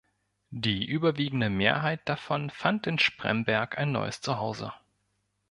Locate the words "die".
0.55-0.83